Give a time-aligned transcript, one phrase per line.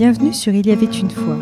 [0.00, 1.36] Bienvenue sur Il y avait une fois,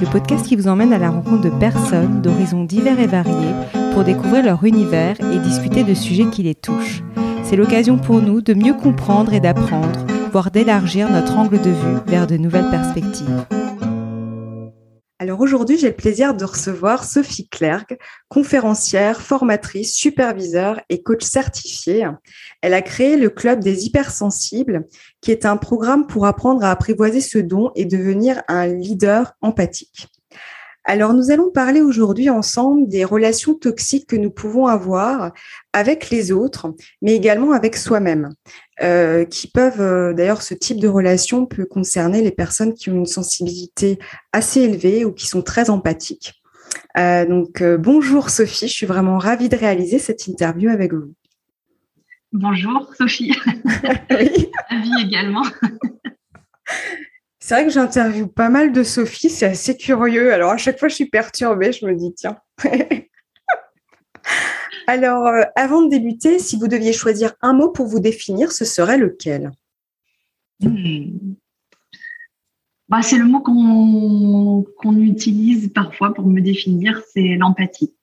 [0.00, 3.54] le podcast qui vous emmène à la rencontre de personnes d'horizons divers et variés
[3.92, 7.02] pour découvrir leur univers et discuter de sujets qui les touchent.
[7.42, 11.98] C'est l'occasion pour nous de mieux comprendre et d'apprendre, voire d'élargir notre angle de vue
[12.06, 13.44] vers de nouvelles perspectives.
[15.24, 17.86] Alors aujourd'hui, j'ai le plaisir de recevoir Sophie Clerc,
[18.28, 22.06] conférencière, formatrice, superviseur et coach certifiée.
[22.60, 24.84] Elle a créé le Club des hypersensibles,
[25.22, 30.08] qui est un programme pour apprendre à apprivoiser ce don et devenir un leader empathique.
[30.86, 35.32] Alors, nous allons parler aujourd'hui ensemble des relations toxiques que nous pouvons avoir
[35.72, 38.34] avec les autres, mais également avec soi-même,
[38.82, 42.96] euh, qui peuvent, euh, d'ailleurs, ce type de relation peut concerner les personnes qui ont
[42.96, 43.98] une sensibilité
[44.32, 46.34] assez élevée ou qui sont très empathiques.
[46.98, 51.14] Euh, donc, bonjour Sophie, je suis vraiment ravie de réaliser cette interview avec vous.
[52.32, 53.32] Bonjour Sophie,
[54.10, 54.50] ravie
[55.00, 55.44] également.
[57.46, 60.32] C'est vrai que j'interviewe pas mal de Sophie, c'est assez curieux.
[60.32, 62.38] Alors à chaque fois, je suis perturbée, je me dis, tiens.
[64.86, 68.64] Alors, euh, avant de débuter, si vous deviez choisir un mot pour vous définir, ce
[68.64, 69.50] serait lequel?
[70.60, 71.34] Hmm.
[72.88, 77.94] bah, C'est le mot qu'on utilise parfois pour me définir, c'est l'empathie.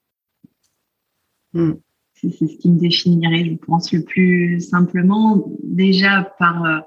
[1.54, 1.74] Hmm.
[2.14, 6.64] C'est ce qui me définirait, je pense, le plus simplement, déjà par...
[6.64, 6.80] Euh,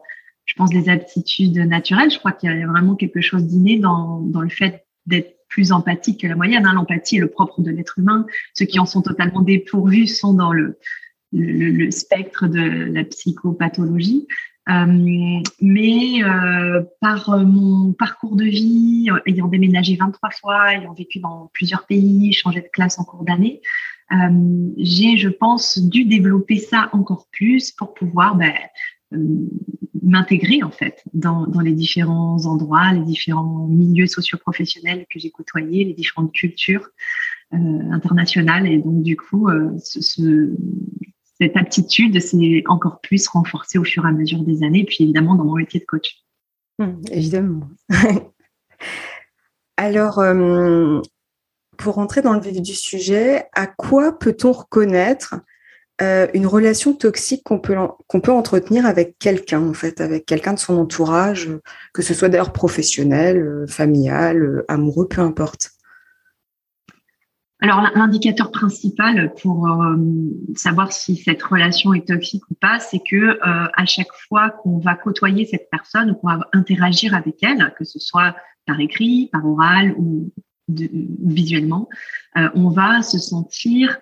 [0.46, 2.10] je pense, des aptitudes naturelles.
[2.10, 5.72] Je crois qu'il y a vraiment quelque chose d'inné dans, dans le fait d'être plus
[5.72, 6.66] empathique que la moyenne.
[6.66, 6.74] Hein.
[6.74, 8.26] L'empathie est le propre de l'être humain.
[8.54, 10.78] Ceux qui en sont totalement dépourvus sont dans le,
[11.32, 12.60] le, le spectre de
[12.92, 14.26] la psychopathologie.
[14.70, 21.50] Euh, mais euh, par mon parcours de vie, ayant déménagé 23 fois, ayant vécu dans
[21.52, 23.60] plusieurs pays, changé de classe en cours d'année,
[24.12, 28.52] euh, j'ai, je pense, dû développer ça encore plus pour pouvoir ben,
[29.12, 29.18] euh,
[30.04, 35.84] m'intégrer en fait dans, dans, les différents endroits, les différents milieux socioprofessionnels que j'ai côtoyés,
[35.84, 36.88] les différentes cultures
[37.52, 37.56] euh,
[37.90, 38.66] internationales.
[38.66, 40.54] Et donc du coup, euh, ce,
[41.40, 45.34] cette aptitude s'est encore plus renforcée au fur et à mesure des années, puis évidemment
[45.34, 46.22] dans mon métier de coach.
[46.78, 47.68] Hum, évidemment.
[49.76, 50.22] Alors,
[51.76, 55.34] pour rentrer dans le vif du sujet, à quoi peut-on reconnaître
[56.02, 57.76] euh, une relation toxique qu'on peut,
[58.08, 61.48] qu'on peut entretenir avec quelqu'un, en fait, avec quelqu'un de son entourage,
[61.92, 65.70] que ce soit d'ailleurs professionnel, euh, familial, euh, amoureux, peu importe.
[67.60, 69.72] Alors, l'indicateur principal pour
[70.54, 74.96] savoir si cette relation est toxique ou pas, c'est que à chaque fois qu'on va
[74.96, 79.94] côtoyer cette personne qu'on va interagir avec elle, que ce soit par écrit, par oral
[79.96, 80.30] ou
[80.68, 81.88] visuellement,
[82.36, 83.98] on va se sentir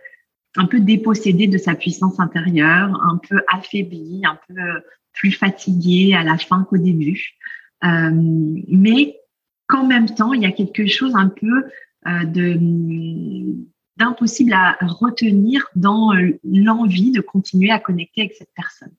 [0.56, 4.54] un peu dépossédé de sa puissance intérieure, un peu affaibli, un peu
[5.12, 7.36] plus fatigué à la fin qu'au début.
[7.84, 9.18] Euh, mais
[9.66, 11.64] qu'en même temps, il y a quelque chose un peu
[12.06, 12.58] euh, de
[13.98, 16.12] d'impossible à retenir dans
[16.44, 18.92] l'envie de continuer à connecter avec cette personne.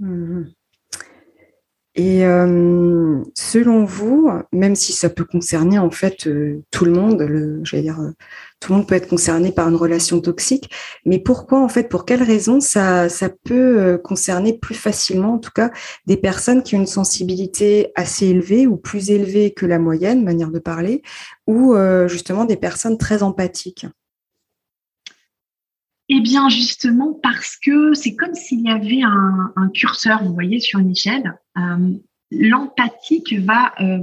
[0.00, 0.44] Mmh
[1.96, 7.20] et euh, selon vous, même si ça peut concerner en fait euh, tout le monde,
[7.22, 8.10] le, je vais dire, euh,
[8.58, 10.70] tout le monde peut être concerné par une relation toxique,
[11.04, 15.52] mais pourquoi en fait, pour quelles raisons ça, ça peut concerner plus facilement, en tout
[15.54, 15.70] cas,
[16.06, 20.50] des personnes qui ont une sensibilité assez élevée ou plus élevée que la moyenne, manière
[20.50, 21.02] de parler,
[21.46, 21.76] ou
[22.06, 23.86] justement des personnes très empathiques?
[26.08, 30.78] Eh bien, justement, parce que c'est comme s'il y avait un, curseur, vous voyez, sur
[30.78, 31.34] une échelle.
[31.56, 31.92] Euh,
[32.30, 34.00] l'empathique va, euh,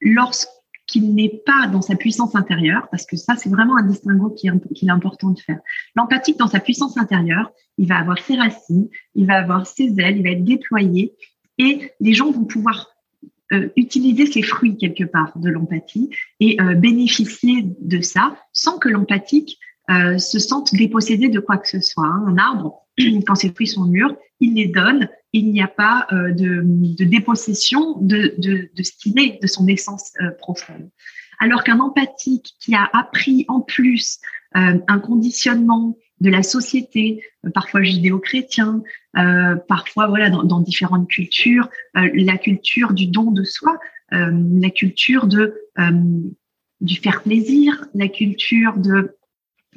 [0.00, 4.48] lorsqu'il n'est pas dans sa puissance intérieure, parce que ça, c'est vraiment un distinguo qui
[4.48, 5.60] est, important de faire.
[5.96, 10.18] L'empathique, dans sa puissance intérieure, il va avoir ses racines, il va avoir ses ailes,
[10.18, 11.14] il va être déployé,
[11.56, 12.90] et les gens vont pouvoir
[13.52, 16.10] euh, utiliser ces fruits quelque part de l'empathie
[16.40, 19.58] et bénéficier de ça sans que l'empathique
[19.92, 22.06] euh, se sentent dépossédés de quoi que ce soit.
[22.06, 22.24] Hein.
[22.28, 22.86] Un arbre,
[23.26, 25.08] quand ses fruits sont mûrs, il les donne.
[25.32, 29.66] Il n'y a pas euh, de, dépossession de, de, de ce qu'il est, de son
[29.66, 30.88] essence euh, profonde.
[31.40, 34.18] Alors qu'un empathique qui a appris en plus
[34.54, 37.24] un conditionnement de la société,
[37.54, 38.82] parfois judéo-chrétien,
[39.66, 43.80] parfois voilà dans, dans différentes cultures, la culture du don de soi,
[44.10, 45.66] la culture de
[46.82, 49.16] du faire plaisir, la culture de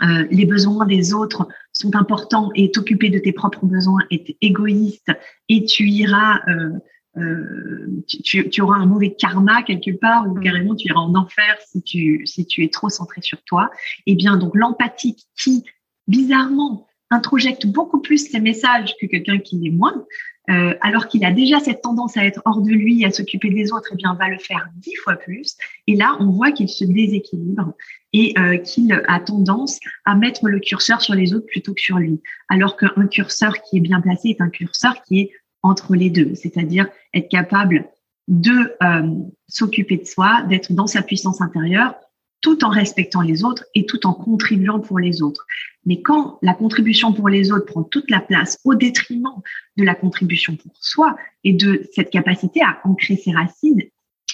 [0.03, 5.12] euh, les besoins des autres sont importants et t'occuper de tes propres besoins est égoïste
[5.47, 6.71] et tu iras, euh,
[7.18, 10.44] euh, tu, tu, auras un mauvais karma quelque part ou mm.
[10.44, 13.71] carrément tu iras en enfer si tu, si tu es trop centré sur toi.
[14.06, 15.63] Eh bien, donc l'empathie qui,
[16.07, 20.06] bizarrement, introjecte beaucoup plus ses messages que quelqu'un qui l'est moins,
[20.50, 23.71] euh, alors qu'il a déjà cette tendance à être hors de lui, à s'occuper des
[23.71, 25.56] autres, eh bien, va le faire dix fois plus.
[25.88, 27.74] Et là, on voit qu'il se déséquilibre
[28.15, 32.00] et euh, qu'il a tendance à mettre le curseur sur les autres plutôt que sur
[32.00, 32.21] lui.
[32.47, 35.31] Alors qu'un curseur qui est bien placé est un curseur qui est
[35.63, 37.89] entre les deux, c'est-à-dire être capable
[38.29, 39.13] de euh,
[39.50, 41.95] s'occuper de soi, d'être dans sa puissance intérieure,
[42.39, 45.45] tout en respectant les autres et tout en contribuant pour les autres.
[45.85, 49.41] Mais quand la contribution pour les autres prend toute la place au détriment
[49.75, 53.81] de la contribution pour soi et de cette capacité à ancrer ses racines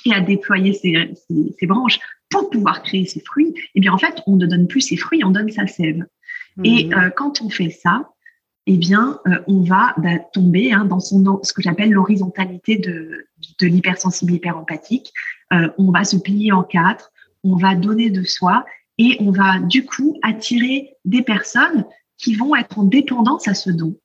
[0.05, 1.13] et à déployer ses,
[1.57, 1.99] ses, branches
[2.31, 5.23] pour pouvoir créer ses fruits, eh bien en fait, on ne donne plus ses fruits,
[5.23, 6.05] on donne sa sève.
[6.63, 6.93] Et mmh.
[6.93, 8.09] euh, quand on fait ça,
[8.67, 13.27] eh bien, euh, on va bah, tomber hein, dans son, ce que j'appelle l'horizontalité de,
[13.59, 15.11] de l'hypersensible hyperempathique.
[15.53, 17.11] Euh, on va se plier en quatre,
[17.43, 18.65] on va donner de soi
[18.97, 21.85] et on va du coup attirer des personnes
[22.17, 23.95] qui vont être en dépendance à ce don.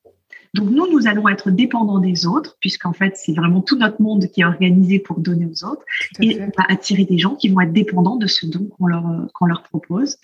[0.56, 4.26] Donc nous, nous allons être dépendants des autres, puisqu'en fait, c'est vraiment tout notre monde
[4.26, 5.84] qui est organisé pour donner aux autres.
[6.20, 9.04] Et on va attirer des gens qui vont être dépendants de ce don qu'on leur,
[9.34, 10.16] qu'on leur propose.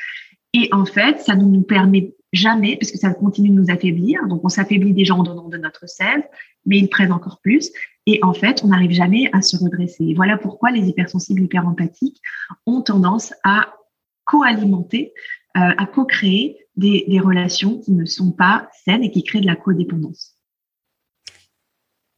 [0.55, 4.27] Et en fait, ça ne nous permet jamais, parce que ça continue de nous affaiblir.
[4.27, 6.23] Donc, on s'affaiblit déjà en donnant de notre sève,
[6.65, 7.71] mais ils prennent encore plus.
[8.07, 10.05] Et en fait, on n'arrive jamais à se redresser.
[10.05, 12.21] Et voilà pourquoi les hypersensibles hyperempathiques
[12.67, 13.75] ont tendance à
[14.25, 15.13] co-alimenter,
[15.57, 19.57] euh, à co-créer des, relations qui ne sont pas saines et qui créent de la
[19.57, 20.37] codépendance.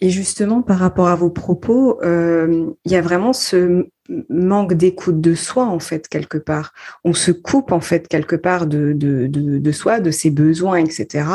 [0.00, 3.88] Et justement, par rapport à vos propos, euh, il y a vraiment ce
[4.28, 6.72] manque d'écoute de soi, en fait, quelque part.
[7.04, 11.26] On se coupe, en fait, quelque part de, de, de, soi, de ses besoins, etc.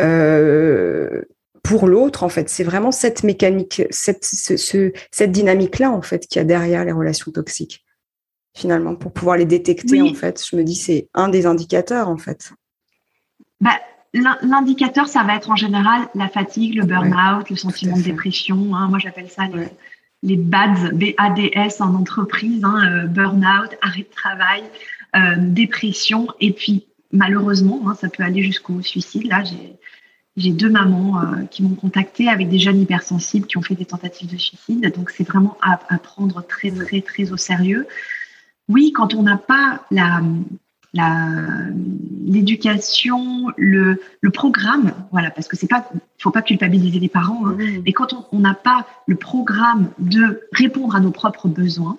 [0.00, 1.22] Euh,
[1.62, 6.40] pour l'autre, en fait, c'est vraiment cette mécanique, cette, ce, cette dynamique-là, en fait, qu'il
[6.40, 7.84] y a derrière les relations toxiques,
[8.54, 10.44] finalement, pour pouvoir les détecter, en fait.
[10.48, 12.52] Je me dis, c'est un des indicateurs, en fait.
[13.60, 13.78] Bah,
[14.14, 18.74] L'indicateur, ça va être en général la fatigue, le burn-out, le sentiment de dépression.
[18.74, 18.88] Hein.
[18.88, 19.44] moi, j'appelle ça
[20.22, 24.64] les, BADS, B-A-D-S en entreprise, hein, euh, burn-out, arrêt de travail,
[25.16, 26.28] euh, dépression.
[26.40, 29.26] Et puis, malheureusement, hein, ça peut aller jusqu'au suicide.
[29.28, 29.44] Là,
[30.36, 33.86] j'ai deux mamans euh, qui m'ont contacté avec des jeunes hypersensibles qui ont fait des
[33.86, 34.92] tentatives de suicide.
[34.94, 37.86] Donc, c'est vraiment à, à, prendre très, très, très au sérieux.
[38.68, 40.20] Oui, quand on n'a pas la,
[42.26, 45.88] l'éducation, le, le, programme, voilà, parce que c'est pas,
[46.18, 50.94] faut pas culpabiliser les parents, hein, mais quand on n'a pas le programme de répondre
[50.94, 51.98] à nos propres besoins,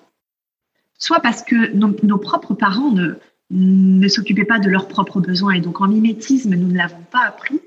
[0.98, 3.14] soit parce que nos, nos propres parents ne,
[3.50, 7.24] ne s'occupaient pas de leurs propres besoins et donc en mimétisme, nous ne l'avons pas
[7.26, 7.60] appris,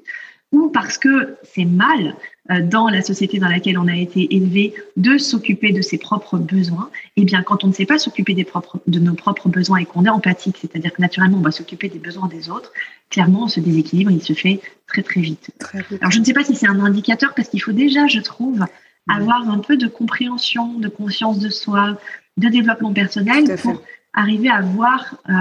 [0.52, 2.16] ou parce que c'est mal
[2.52, 6.38] euh, dans la société dans laquelle on a été élevé de s'occuper de ses propres
[6.38, 9.80] besoins, eh bien, quand on ne sait pas s'occuper des propres, de nos propres besoins
[9.80, 12.72] et qu'on est empathique, c'est-à-dire que naturellement on va s'occuper des besoins des autres,
[13.10, 15.52] clairement, ce déséquilibre, il se fait très, très vite.
[15.60, 16.02] Très vite.
[16.02, 18.66] Alors, je ne sais pas si c'est un indicateur parce qu'il faut déjà, je trouve,
[19.10, 21.98] avoir un peu de compréhension, de conscience de soi,
[22.38, 23.82] de développement personnel pour
[24.14, 25.34] arriver à voir euh,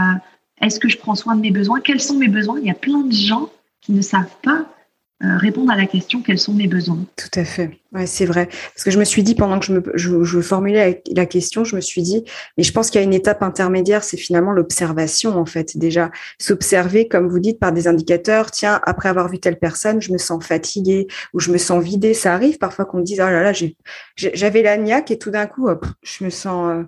[0.60, 2.58] est-ce que je prends soin de mes besoins, quels sont mes besoins?
[2.58, 3.50] Il y a plein de gens
[3.80, 4.66] qui ne savent pas
[5.24, 6.98] euh, répondre à la question quels sont mes besoins.
[7.16, 7.80] Tout à fait.
[7.92, 8.48] Ouais, c'est vrai.
[8.74, 11.64] Parce que je me suis dit, pendant que je, me, je, je formulais la, question,
[11.64, 12.22] je me suis dit,
[12.58, 15.78] mais je pense qu'il y a une étape intermédiaire, c'est finalement l'observation, en fait.
[15.78, 18.50] Déjà, s'observer, comme vous dites, par des indicateurs.
[18.50, 22.12] Tiens, après avoir vu telle personne, je me sens fatiguée ou je me sens vidée.
[22.12, 23.52] Ça arrive parfois qu'on me dise, oh là là,
[24.16, 25.66] j'avais la niaque et tout d'un coup,
[26.02, 26.82] je me sens euh,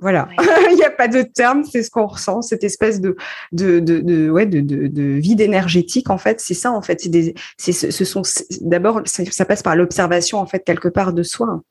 [0.00, 0.28] voilà,
[0.70, 3.16] il n'y a pas de terme, c'est ce qu'on ressent, cette espèce de
[3.52, 7.00] de de, de ouais de, de, de vide énergétique en fait, c'est ça en fait,
[7.00, 8.22] c'est des c'est ce sont
[8.60, 11.62] d'abord ça, passe par l'observation en fait quelque part de soi.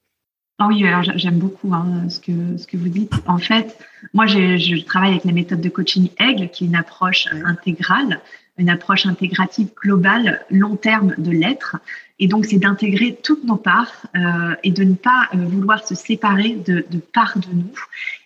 [0.60, 3.14] Ah oui, alors j'aime beaucoup hein, ce que ce que vous dites.
[3.26, 3.78] En fait,
[4.14, 8.22] moi je travaille avec la méthode de coaching Aigle, qui est une approche intégrale,
[8.58, 11.78] une approche intégrative globale, long terme de l'être.
[12.22, 15.96] Et donc, c'est d'intégrer toutes nos parts euh, et de ne pas euh, vouloir se
[15.96, 17.74] séparer de, de parts de nous.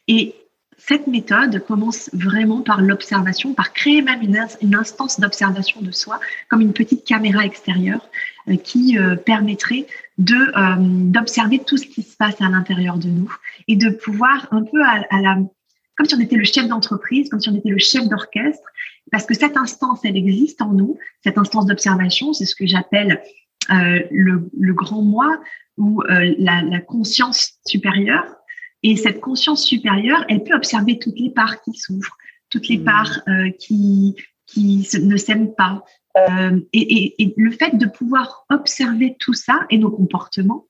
[0.09, 0.35] Et
[0.77, 6.59] cette méthode commence vraiment par l'observation, par créer même une, instance d'observation de soi, comme
[6.59, 8.07] une petite caméra extérieure
[8.49, 9.87] euh, qui permettrait
[10.17, 13.33] de d'observer tout ce qui se passe à l'intérieur de nous
[13.67, 14.79] et de pouvoir un peu
[15.97, 18.67] comme si on était le chef d'entreprise, comme si on était le chef d'orchestre,
[19.11, 23.21] parce que cette instance, elle existe en nous, cette instance d'observation, c'est ce que j'appelle
[23.69, 25.39] le, le, grand moi
[25.77, 28.25] ou euh, la, la, conscience supérieure.
[28.83, 32.17] Et cette conscience supérieure, elle peut observer toutes les parts qui souffrent,
[32.49, 32.83] toutes les mmh.
[32.83, 35.83] parts euh, qui, qui ne s'aiment pas.
[36.17, 40.67] Euh, et, et, et, le fait de pouvoir observer tout ça et nos comportements,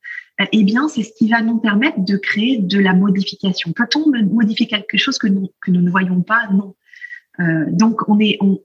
[0.51, 3.71] eh bien, c'est ce qui va nous permettre de créer de la modification.
[3.71, 6.47] Peut-on modifier quelque chose que nous, que nous ne voyons pas?
[6.51, 6.75] Non.
[7.39, 8.59] Euh, donc, on est, on,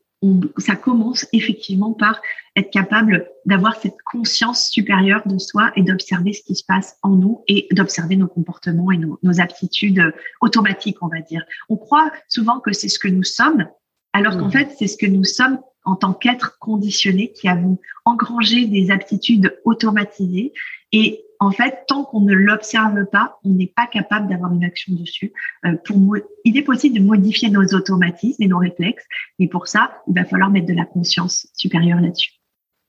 [0.58, 2.20] ça commence effectivement par
[2.56, 7.10] être capable d'avoir cette conscience supérieure de soi et d'observer ce qui se passe en
[7.10, 10.12] nous et d'observer nos comportements et nos, nos, aptitudes
[10.42, 11.44] automatiques, on va dire.
[11.68, 13.66] On croit souvent que c'est ce que nous sommes,
[14.12, 14.52] alors qu'en mmh.
[14.52, 19.58] fait, c'est ce que nous sommes en tant qu'être conditionné qui avons engrangé des aptitudes
[19.64, 20.52] automatisées.
[20.92, 24.92] Et en fait, tant qu'on ne l'observe pas, on n'est pas capable d'avoir une action
[24.94, 25.32] dessus.
[25.64, 25.96] Euh, pour
[26.44, 29.06] il est possible de modifier nos automatismes et nos réflexes,
[29.38, 32.32] mais pour ça, il va falloir mettre de la conscience supérieure là-dessus.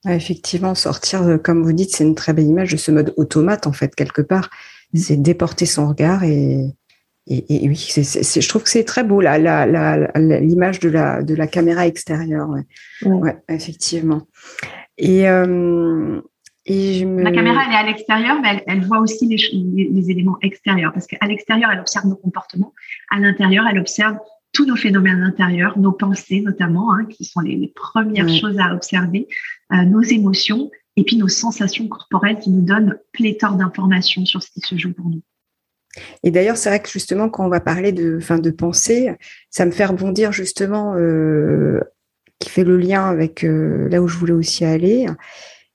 [0.05, 3.73] effectivement, sortir, comme vous dites, c'est une très belle image de ce mode automate, en
[3.73, 4.49] fait, quelque part.
[4.93, 6.75] C'est déporter son regard et,
[7.27, 12.49] et, oui, je trouve que c'est très beau l'image de la, de la caméra extérieure.
[13.05, 14.27] Ouais, effectivement.
[14.97, 16.19] Et, euh,
[16.65, 19.37] et La caméra, elle est à l'extérieur, mais elle, voit aussi les,
[19.89, 20.93] les, éléments extérieurs.
[20.93, 22.73] Parce qu'à l'extérieur, elle observe nos comportements.
[23.09, 24.17] À l'intérieur, elle observe
[24.53, 29.27] tous nos phénomènes intérieurs, nos pensées notamment, hein, qui sont les, premières choses à observer,
[29.73, 34.51] euh, nos émotions, et puis nos sensations corporelles qui nous donnent pléthore d'informations sur ce
[34.51, 35.21] qui se joue pour nous.
[36.23, 39.11] Et d'ailleurs, c'est vrai que justement, quand on va parler de, fin, de pensée,
[39.49, 41.79] ça me fait rebondir justement, euh,
[42.39, 45.05] qui fait le lien avec euh, là où je voulais aussi aller.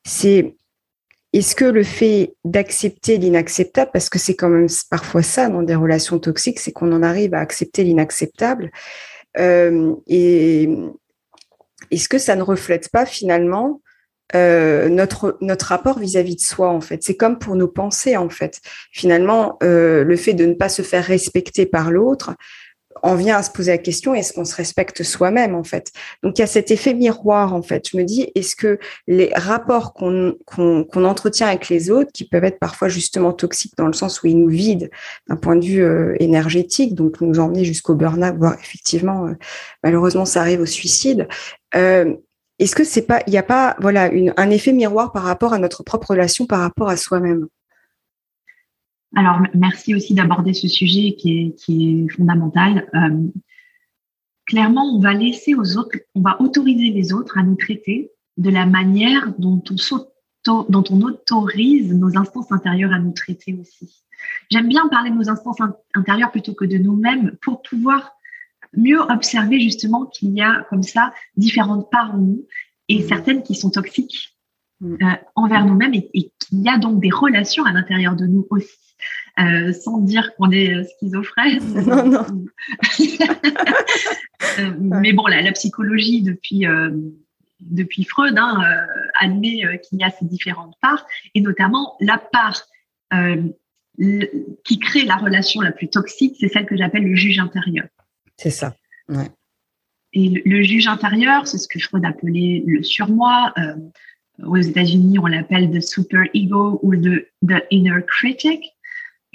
[0.05, 0.57] C'est
[1.37, 5.75] est-ce que le fait d'accepter l'inacceptable, parce que c'est quand même parfois ça dans des
[5.75, 8.71] relations toxiques, c'est qu'on en arrive à accepter l'inacceptable,
[9.38, 13.83] euh, est-ce que ça ne reflète pas finalement
[14.35, 17.02] euh, notre notre rapport vis-à-vis de soi en fait?
[17.02, 18.62] C'est comme pour nos pensées en fait.
[18.90, 22.35] Finalement, euh, le fait de ne pas se faire respecter par l'autre,
[23.06, 25.92] on vient à se poser la question est-ce qu'on se respecte soi-même en fait?
[26.22, 27.88] Donc il y a cet effet miroir en fait.
[27.90, 30.34] Je me dis est-ce que les rapports qu'on
[30.94, 34.38] entretient avec les autres, qui peuvent être parfois justement toxiques dans le sens où ils
[34.38, 34.88] nous vident
[35.28, 39.28] d'un point de vue euh, énergétique, donc nous emmener jusqu'au burn-out, voire effectivement
[39.82, 41.28] malheureusement ça arrive au suicide.
[41.75, 42.14] Euh,
[42.58, 45.58] est-ce que c'est pas, il n'y a pas, voilà, un effet miroir par rapport à
[45.58, 47.48] notre propre relation, par rapport à soi-même?
[49.16, 52.87] Alors, merci aussi d'aborder ce sujet qui est, fondamental.
[52.94, 53.26] Euh,
[54.44, 58.50] clairement, on va laisser aux autres, on va autoriser les autres à nous traiter de
[58.50, 64.02] la manière dont on, dont on autorise nos instances intérieures à nous traiter aussi.
[64.50, 65.62] J'aime bien parler de nos instances
[65.94, 68.12] intérieures plutôt que de nous-mêmes pour pouvoir
[68.76, 72.46] mieux observer justement qu'il y a comme ça différentes parts en nous
[72.88, 73.08] et mmh.
[73.08, 74.37] certaines qui sont toxiques
[74.80, 74.94] mmh.
[75.02, 75.06] euh,
[75.37, 78.76] envers nous-mêmes et, qu'il y a donc des relations à l'intérieur de nous aussi.
[79.38, 81.61] Euh, sans dire qu'on est euh, schizophrène.
[81.87, 82.26] Non, non.
[85.00, 86.64] mais bon, la, la psychologie depuis
[87.61, 88.62] depuis Freud hein,
[89.21, 92.62] admet qu'il y a ces différentes parts et notamment la part
[94.64, 97.87] qui crée la relation la plus toxique, c'est celle que j'appelle le juge intérieur.
[98.37, 98.75] C'est ça.
[100.12, 103.52] Et le, juge intérieur, c'est ce que Freud appelait le surmoi.
[103.59, 103.75] Euh,
[104.45, 108.75] aux États-Unis, on l'appelle the super ego ou the, the inner critic.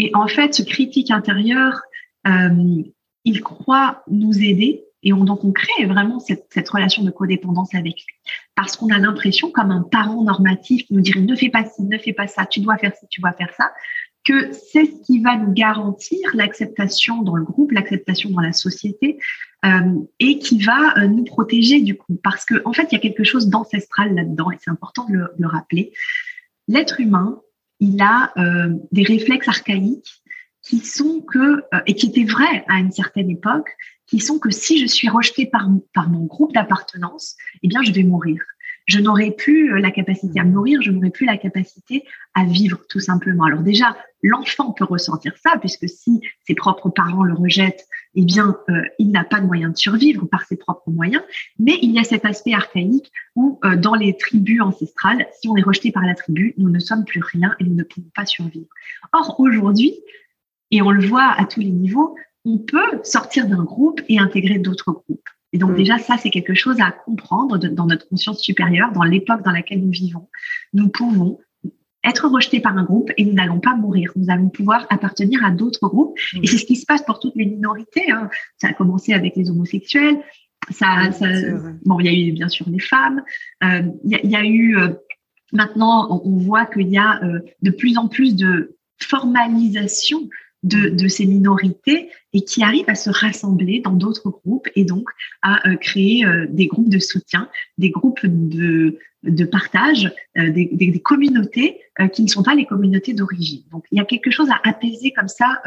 [0.02, 1.80] Et en fait, ce critique intérieur,
[2.26, 2.82] euh,
[3.24, 7.76] il croit nous aider et on, donc on crée vraiment cette, cette relation de codépendance
[7.76, 8.16] avec lui.
[8.56, 11.84] Parce qu'on a l'impression, comme un parent normatif qui nous dirait ne fais pas ci,
[11.84, 13.72] ne fais pas ça, tu dois faire ci, tu dois faire ça,
[14.26, 19.20] que c'est ce qui va nous garantir l'acceptation dans le groupe, l'acceptation dans la société,
[19.66, 22.20] euh, et qui va euh, nous protéger du coup.
[22.24, 25.14] Parce qu'en en fait, il y a quelque chose d'ancestral là-dedans, et c'est important de
[25.38, 25.94] le, rappeler.
[26.68, 27.40] L'être humain,
[27.82, 30.22] il a euh, des réflexes archaïques
[30.62, 34.80] qui sont que, et qui étaient vrais à une certaine époque, qui sont que si
[34.80, 38.42] je suis rejeté par, par mon groupe d'appartenance, eh bien, je vais mourir
[38.88, 42.46] je n'aurais plus euh, la capacité à me nourrir, je n'aurais plus la capacité à
[42.46, 43.46] vivre tout simplement.
[43.46, 48.58] Alors déjà, l'enfant peut ressentir ça, puisque si ses propres parents le rejettent, eh bien,
[48.70, 51.24] euh, il n'a pas de moyen de survivre par ses propres moyens.
[51.60, 55.56] Mais il y a cet aspect archaïque où, euh, dans les tribus ancestrales, si on
[55.56, 58.26] est rejeté par la tribu, nous ne sommes plus rien et nous ne pouvons pas
[58.26, 58.68] survivre.
[59.14, 59.96] Or, aujourd'hui,
[60.72, 64.58] et on le voit à tous les niveaux, on peut sortir d'un groupe et intégrer
[64.58, 65.30] d'autres groupes.
[65.54, 65.76] Et donc mm.
[65.76, 69.82] déjà, ça, c'est quelque chose à comprendre dans notre conscience supérieure, dans l'époque dans laquelle
[69.82, 70.30] nous vivons.
[70.74, 71.40] Nous pouvons
[72.04, 74.12] être rejetés par un groupe et nous n'allons pas mourir.
[74.16, 76.18] Nous allons pouvoir appartenir à d'autres groupes.
[76.42, 78.10] Et c'est ce qui se passe pour toutes les minorités.
[78.12, 78.30] Hein.
[78.58, 80.18] Ça a commencé avec les homosexuels.
[80.70, 81.28] Ça, ça
[81.86, 83.22] bon, il y a eu bien sûr les femmes.
[83.64, 84.94] Euh, il, y a, eu euh,
[85.54, 90.30] maintenant, on, voit qu'il y a euh, de plus en plus de formalisation
[90.64, 95.08] de, ces minorités et qui arrivent à se rassembler dans d'autres groupes et donc
[95.42, 100.70] à euh, créer euh, des groupes de soutien, des groupes de, de partage, euh, des,
[100.72, 101.80] des, communautés
[102.14, 103.64] qui ne sont pas les communautés d'origine.
[103.72, 105.62] Donc il y a quelque chose à apaiser comme ça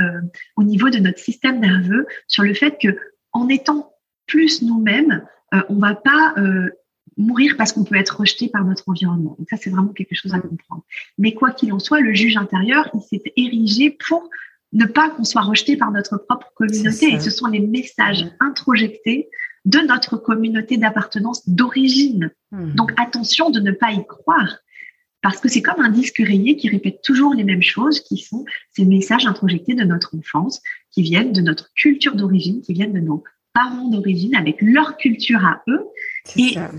[0.56, 2.96] au niveau de notre système nerveux sur le fait que
[3.32, 3.92] en étant
[4.26, 5.22] plus nous-mêmes,
[5.68, 6.34] on va pas
[7.16, 9.36] mourir parce qu'on peut être rejeté par notre environnement.
[9.38, 10.82] Donc ça, c'est vraiment quelque chose à comprendre.
[11.18, 14.28] Mais quoi qu'il en soit, le juge intérieur, il s'est érigé pour
[14.75, 17.14] ne pas qu'on soit rejeté par notre propre communauté.
[17.14, 19.28] Et ce sont les messages introjectés
[19.64, 22.31] de notre communauté d'appartenance d'origine.
[22.50, 22.75] Mmh.
[22.75, 24.59] Donc attention de ne pas y croire.
[25.23, 28.45] Parce que c'est comme un disque rayé qui répète toujours les mêmes choses, qui sont
[28.76, 33.00] ces messages introjectés de notre enfance, qui viennent de notre culture d'origine, qui viennent de
[33.00, 35.87] nos parents d'origine, avec leur culture à eux.
[36.37, 36.71] Et ça.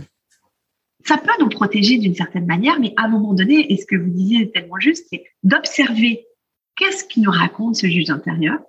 [1.05, 3.95] ça peut nous protéger d'une certaine manière, mais à un moment donné, et ce que
[3.95, 6.27] vous disiez est tellement juste, c'est d'observer
[6.75, 8.59] qu'est-ce qui nous raconte ce juge intérieur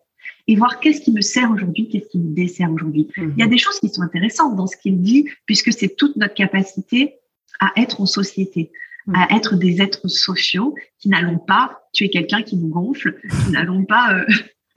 [0.48, 3.08] et voir qu'est-ce qui me sert aujourd'hui, qu'est-ce qui me dessert aujourd'hui.
[3.16, 3.50] Il y a mhm.
[3.50, 7.16] des choses qui sont intéressantes dans ce qu'il dit, puisque c'est toute notre capacité
[7.58, 8.70] à être en société,
[9.12, 9.36] à mhm.
[9.36, 14.14] être des êtres sociaux qui n'allons pas tuer quelqu'un qui nous gonfle, qui n'allons pas
[14.14, 14.24] euh,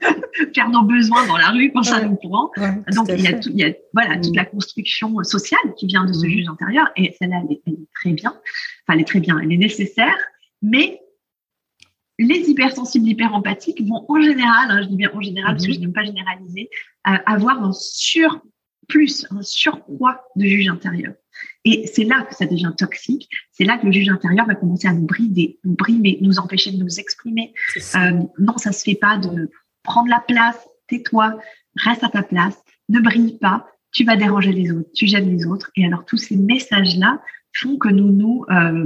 [0.54, 2.50] faire nos besoins dans la rue quand ça nous prend.
[2.92, 4.36] Donc il y, a il y, a voilà toute mhm.
[4.36, 8.12] la construction sociale qui vient de ce juge intérieur et celle-là elle, elle, est très
[8.12, 8.30] bien.
[8.30, 10.16] Enfin elle est très bien, elle est nécessaire,
[10.62, 11.00] mais
[12.20, 15.74] les hypersensibles, hyperempathiques vont en général, hein, je dis bien en général parce que mhm.
[15.74, 16.68] je n'aime pas généraliser,
[17.08, 21.14] euh, avoir un surplus, un surcroît de juge intérieur.
[21.64, 23.26] Et c'est là que ça devient toxique.
[23.52, 26.72] C'est là que le juge intérieur va commencer à nous brider, nous brimer, nous empêcher
[26.72, 27.54] de nous exprimer.
[27.94, 29.50] Euh, non, ça se fait pas de
[29.82, 30.58] prendre la place.
[30.88, 31.38] Tais-toi,
[31.76, 32.58] reste à ta place,
[32.90, 33.66] ne brille pas.
[33.92, 35.70] Tu vas déranger les autres, tu gênes les autres.
[35.76, 37.22] Et alors tous ces messages-là
[37.54, 38.84] font que nous nous euh,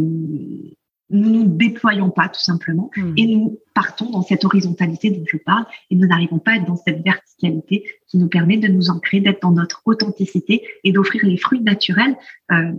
[1.10, 3.14] nous nous déployons pas tout simplement hmm.
[3.16, 6.66] et nous partons dans cette horizontalité dont je parle et nous n'arrivons pas à être
[6.66, 11.24] dans cette verticalité qui nous permet de nous ancrer, d'être dans notre authenticité et d'offrir
[11.24, 12.16] les fruits naturels
[12.52, 12.72] euh,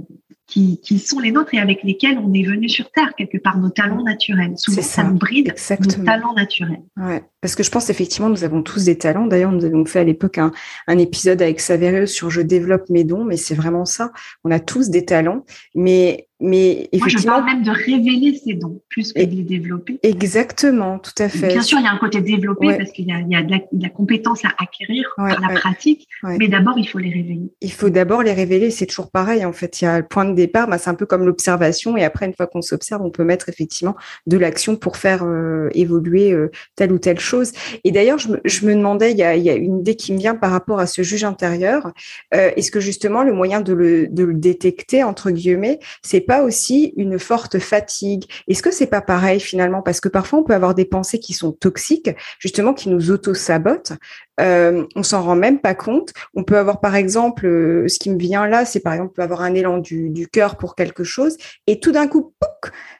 [0.48, 3.58] qui, qui, sont les nôtres et avec lesquels on est venu sur Terre, quelque part
[3.58, 4.53] nos talents naturels.
[4.58, 5.03] Souvent, ça.
[5.03, 6.84] nous bride nos talents naturels.
[6.98, 9.25] Ouais, parce que je pense effectivement, nous avons tous des talents.
[9.25, 10.51] D'ailleurs, nous avons fait à l'époque un,
[10.88, 14.12] un, épisode avec Saverio sur Je développe mes dons, mais c'est vraiment ça.
[14.44, 18.54] On a tous des talents, mais mais effectivement, Moi, je parle même de révéler ces
[18.56, 20.00] dons plus que de les développer.
[20.04, 21.48] Exactement, tout à fait.
[21.48, 23.42] Bien sûr, il y a un côté développé parce qu'il y a, il y a
[23.42, 27.10] de, la, de, la, compétence à acquérir par la pratique, mais d'abord, il faut les
[27.10, 27.54] révéler.
[27.62, 28.70] Il faut d'abord les révéler.
[28.70, 29.46] C'est toujours pareil.
[29.46, 30.68] En fait, il y a le point de départ.
[30.68, 33.48] Bah, c'est un peu comme l'observation, et après, une fois qu'on s'observe, on peut mettre
[33.48, 33.96] effectivement
[34.27, 37.53] de l'action pour faire euh, évoluer euh, telle ou telle chose.
[37.86, 40.12] Et d'ailleurs, je, je, me demandais, il y, a, il y, a, une idée qui
[40.12, 41.94] me vient par rapport à ce juge intérieur.
[42.33, 46.44] Euh, Est-ce que justement, le moyen de le, de le détecter entre guillemets, c'est pas
[46.44, 49.81] aussi une forte fatigue Est-ce que c'est pas pareil finalement?
[49.81, 52.09] Parce que parfois on peut avoir des pensées qui sont toxiques,
[52.40, 53.94] justement qui nous auto-sabotent.
[54.42, 56.11] Euh, on s'en rend même pas compte.
[56.33, 59.16] On peut avoir par exemple, euh, ce qui me vient là, c'est par exemple on
[59.16, 62.33] peut avoir un élan du, du cœur pour quelque chose, et tout d'un coup,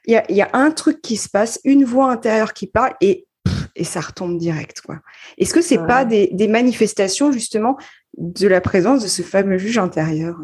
[0.06, 2.94] il y a, y a un truc qui se passe, une voix intérieure qui parle,
[3.00, 3.26] et
[3.76, 5.00] et ça retombe direct quoi.
[5.38, 5.86] Est-ce que c'est ouais.
[5.86, 7.76] pas des, des manifestations justement
[8.16, 10.38] de la présence de ce fameux juge intérieur?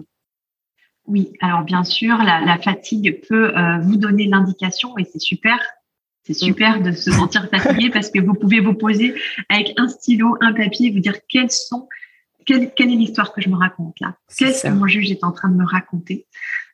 [1.06, 5.58] Oui, alors bien sûr, la, la fatigue peut euh, vous donner l'indication et c'est super.
[6.24, 9.14] C'est super de se sentir fatigué parce que vous pouvez vous poser
[9.48, 11.88] avec un stylo, un papier, vous dire quelles sont,
[12.46, 15.32] quelle, quelle est l'histoire que je me raconte là Qu'est-ce que mon juge est en
[15.32, 16.28] train de me raconter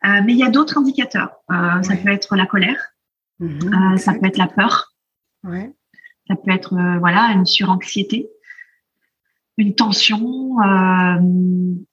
[0.05, 1.31] euh, Mais il y a d'autres indicateurs.
[1.51, 1.83] Euh, ouais.
[1.83, 2.93] Ça peut être la colère,
[3.41, 4.93] mmh, ça peut être la peur,
[5.45, 5.73] ouais.
[6.29, 8.29] ça peut être euh, voilà une suranxiété
[9.59, 11.21] une tension, euh,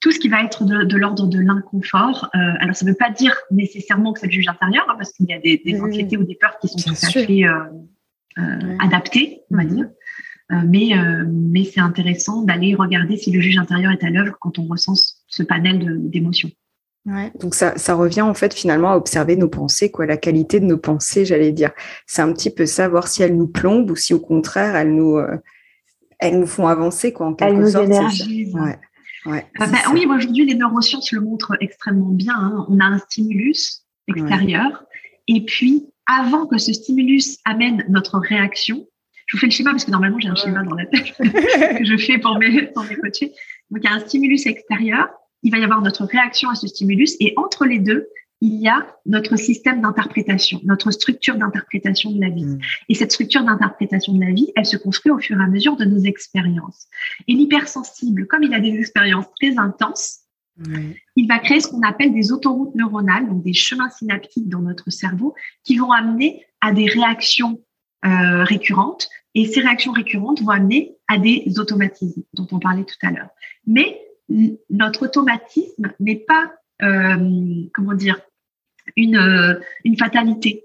[0.00, 2.30] tout ce qui va être de, l'ordre de l'inconfort.
[2.34, 5.12] Euh, alors, ça ne veut pas dire nécessairement que c'est le juge intérieur, hein, parce
[5.12, 7.20] qu'il y a des, des anxiétés ou des peurs qui sont Bien tout sûr.
[7.20, 9.68] à fait euh, adaptées, on va mmh.
[9.68, 9.88] dire.
[10.50, 10.90] mais
[11.28, 14.94] mais c'est intéressant d'aller regarder si le juge intérieur est à l'œuvre quand on ressent
[15.26, 16.50] ce panel d'émotions.
[17.06, 20.58] Ouais, donc ça, ça revient en fait finalement à observer nos pensées, quoi, la qualité
[20.58, 21.70] de nos pensées, j'allais dire.
[22.06, 24.92] C'est un petit peu ça, voir si elles nous plombent ou si au contraire elles
[24.92, 25.36] nous, euh,
[26.18, 27.86] elles nous font avancer quoi en quelque elles sorte.
[27.86, 28.54] Énergisent.
[28.54, 28.78] Ouais.
[29.26, 32.34] Ouais, bah, oui, aujourd'hui les neurosciences le montrent extrêmement bien.
[32.36, 32.66] Hein.
[32.68, 35.36] On a un stimulus extérieur ouais.
[35.36, 38.86] et puis avant que ce stimulus amène notre réaction,
[39.26, 41.84] je vous fais le schéma parce que normalement j'ai un schéma dans la tête que
[41.84, 43.32] je fais pour mes pour mes coachés.
[43.70, 45.08] Donc il y a un stimulus extérieur,
[45.42, 48.08] il va y avoir notre réaction à ce stimulus et entre les deux,
[48.40, 52.44] il y a notre système d'interprétation, notre structure d'interprétation de la vie.
[52.44, 52.58] Mmh.
[52.88, 55.76] Et cette structure d'interprétation de la vie, elle se construit au fur et à mesure
[55.76, 56.86] de nos expériences.
[57.28, 60.20] Et l'hypersensible, comme il a des expériences très intenses,
[60.58, 60.90] mmh.
[61.16, 64.90] il va créer ce qu'on appelle des autoroutes neuronales, donc des chemins synaptiques dans notre
[64.90, 67.60] cerveau, qui vont amener à des réactions
[68.04, 69.08] euh, récurrentes.
[69.34, 73.28] Et ces réactions récurrentes vont amener à des automatismes dont on parlait tout à l'heure.
[73.66, 74.00] Mais
[74.70, 78.20] notre automatisme n'est pas comment dire,
[78.94, 80.64] une, euh, une fatalité.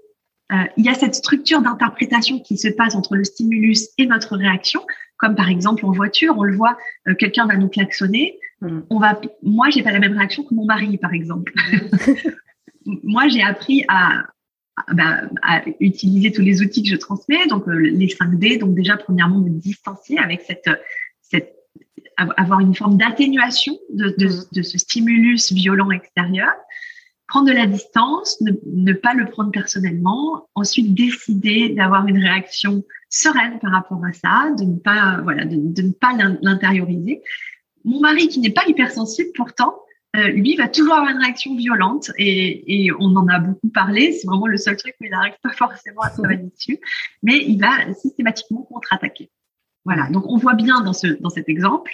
[0.52, 4.36] Euh, il y a cette structure d'interprétation qui se passe entre le stimulus et notre
[4.36, 4.82] réaction,
[5.16, 6.76] comme par exemple en voiture, on le voit,
[7.18, 8.80] quelqu'un va nous klaxonner, mm.
[8.90, 11.52] on va, moi, j'ai pas la même réaction que mon mari, par exemple.
[12.84, 14.24] moi, j'ai appris à,
[14.92, 18.96] bah, à, utiliser tous les outils que je transmets, donc euh, les 5D, donc déjà
[18.96, 20.68] premièrement me distancier avec cette,
[21.20, 21.54] cette
[22.36, 24.44] avoir une forme d'atténuation de, de, mm.
[24.52, 26.52] de, ce stimulus violent extérieur,
[27.28, 32.84] prendre de la distance, ne, ne pas le prendre personnellement, ensuite décider d'avoir une réaction
[33.08, 37.22] sereine par rapport à ça, de ne pas voilà, de, de ne pas l'intérioriser.
[37.84, 39.74] Mon mari qui n'est pas hypersensible pourtant,
[40.14, 44.12] euh, lui va toujours avoir une réaction violente et, et, on en a beaucoup parlé.
[44.12, 46.78] C'est vraiment le seul truc où il n'arrive pas forcément à travailler dessus,
[47.22, 49.30] mais il va systématiquement contre-attaquer.
[49.86, 50.10] Voilà.
[50.10, 51.92] Donc on voit bien dans ce dans cet exemple.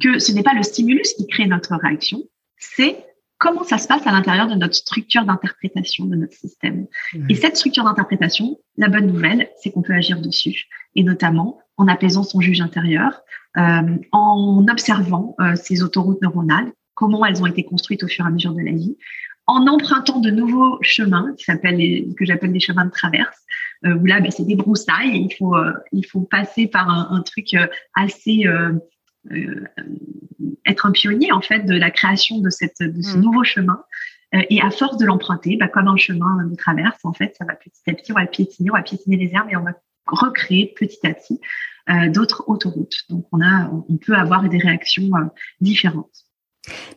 [0.00, 2.22] Que ce n'est pas le stimulus qui crée notre réaction,
[2.58, 3.04] c'est
[3.38, 6.86] comment ça se passe à l'intérieur de notre structure d'interprétation de notre système.
[7.28, 11.88] Et cette structure d'interprétation, la bonne nouvelle, c'est qu'on peut agir dessus, et notamment en
[11.88, 13.22] apaisant son juge intérieur,
[13.56, 18.28] euh, en observant euh, ces autoroutes neuronales, comment elles ont été construites au fur et
[18.28, 18.96] à mesure de la vie,
[19.46, 23.38] en empruntant de nouveaux chemins qui s'appellent que j'appelle des chemins de traverse
[23.84, 26.88] euh, où là ben, c'est des broussailles et il faut euh, il faut passer par
[26.88, 28.72] un, un truc euh, assez euh,
[30.66, 33.20] être un pionnier en fait de la création de, cette, de ce mmh.
[33.20, 33.82] nouveau chemin.
[34.34, 37.44] Euh, et à force de l'emprunter, bah, comme un chemin de traverse, en fait, ça
[37.44, 39.74] va petit à petit, on va piétiner, on va piétiner les herbes et on va
[40.06, 41.40] recréer petit à petit
[41.90, 42.96] euh, d'autres autoroutes.
[43.10, 45.10] Donc on a, on peut avoir des réactions
[45.60, 46.26] différentes.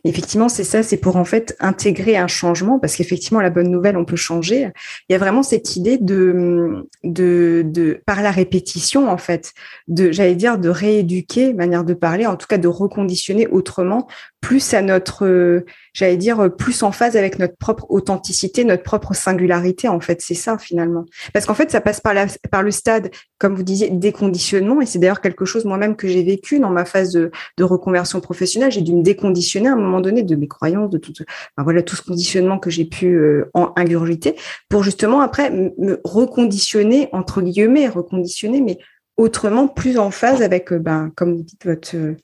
[0.04, 3.96] Effectivement, c'est ça, c'est pour en fait intégrer un changement, parce qu'effectivement, la bonne nouvelle,
[3.96, 4.68] on peut changer.
[5.08, 9.52] Il y a vraiment cette idée de, de, de par la répétition, en fait,
[9.88, 14.06] de, j'allais dire, de rééduquer, manière de parler, en tout cas de reconditionner autrement,
[14.40, 15.64] plus à notre,
[15.96, 20.20] j'allais dire, plus en phase avec notre propre authenticité, notre propre singularité, en fait.
[20.20, 21.06] C'est ça, finalement.
[21.32, 24.86] Parce qu'en fait, ça passe par, la, par le stade, comme vous disiez, déconditionnement, et
[24.86, 28.70] c'est d'ailleurs quelque chose moi-même que j'ai vécu dans ma phase de, de reconversion professionnelle.
[28.70, 31.14] J'ai dû me déconditionner à un moment donné de mes croyances, de tout,
[31.56, 34.36] voilà, tout ce conditionnement que j'ai pu euh, en ingurgiter
[34.68, 38.78] pour justement après me reconditionner, entre guillemets, reconditionner, mais
[39.16, 42.16] autrement, plus en phase avec, euh, ben, comme vous dites, votre euh,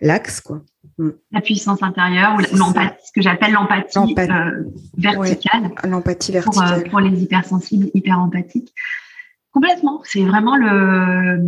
[0.00, 0.62] l'axe, quoi.
[0.98, 1.10] Mm.
[1.32, 4.14] La puissance intérieure ou l'empathie, ce que j'appelle l'empathie
[4.96, 5.72] verticale.
[5.84, 6.88] l'empathie verticale.
[6.90, 8.72] Pour, les hypersensibles, hyper empathiques.
[9.52, 10.00] Complètement.
[10.04, 11.38] C'est vraiment le,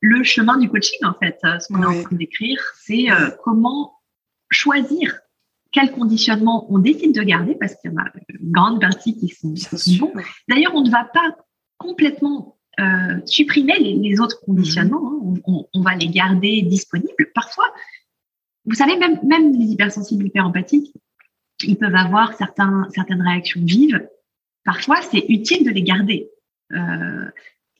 [0.00, 1.38] le chemin du coaching, en fait.
[1.42, 3.06] Ce qu'on est en train d'écrire, c'est
[3.42, 3.94] comment
[4.50, 5.20] choisir
[5.74, 9.28] quel conditionnement on décide de garder, parce qu'il y en a une grande partie qui
[9.28, 9.54] sont,
[9.98, 10.12] bons.
[10.48, 11.36] D'ailleurs, on ne va pas
[11.78, 15.12] complètement euh, supprimer les, autres conditionnements,
[15.46, 15.64] hein.
[15.72, 17.30] on, va les garder disponibles.
[17.34, 17.66] Parfois,
[18.64, 20.92] vous savez, même, même les hypersensibles, hyperempathiques,
[21.62, 24.06] ils peuvent avoir certains, certaines réactions vives.
[24.64, 26.30] Parfois, c'est utile de les garder
[26.72, 27.26] euh,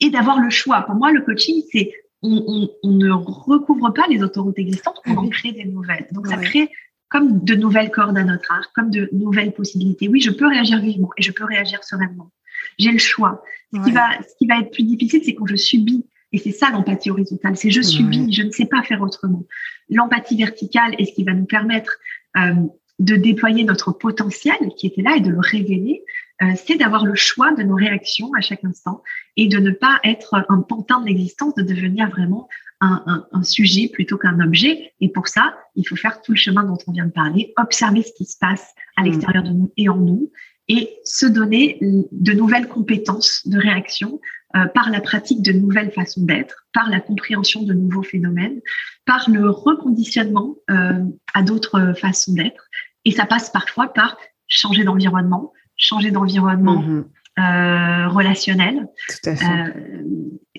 [0.00, 0.82] et d'avoir le choix.
[0.82, 5.28] Pour moi, le coaching, c'est on, ne recouvre pas les autoroutes existantes, on ah en
[5.28, 6.06] crée des nouvelles.
[6.12, 6.70] Donc, ça crée
[7.08, 10.08] comme de nouvelles cordes à notre arc, comme de nouvelles possibilités.
[10.08, 12.30] Oui, je peux réagir vivement et je peux réagir sereinement.
[12.78, 13.42] J'ai le choix.
[13.72, 16.04] Ce, qui va, ce qui va être plus difficile, c'est quand je subis.
[16.32, 19.44] Et c'est ça l'empathie horizontale, c'est je subis, je ne sais pas faire autrement.
[19.88, 21.98] L'empathie verticale est ce qui va nous permettre
[22.36, 22.54] euh,
[22.98, 26.04] de déployer notre potentiel qui était là et de le révéler.
[26.42, 29.04] Euh, c'est d'avoir le choix de nos réactions à chaque instant
[29.36, 32.48] et de ne pas être un pantin de l'existence, de devenir vraiment
[32.80, 34.92] un, un, sujet plutôt qu'un objet.
[35.00, 38.02] Et pour ça, il faut faire tout le chemin dont on vient de parler, observer
[38.02, 39.04] ce qui se passe à mm.
[39.04, 40.30] l'extérieur de nous et en nous,
[40.68, 44.20] et se donner de nouvelles compétences de réaction
[44.56, 48.60] euh, par la pratique de nouvelles façons d'être, par la compréhension de nouveaux phénomènes,
[49.04, 52.68] par le reconditionnement euh, à d'autres façons d'être.
[53.04, 54.16] Et ça passe parfois par
[54.48, 57.04] changer d'environnement, changer d'environnement mhm.
[57.38, 58.88] euh, relationnel,
[59.26, 59.32] euh,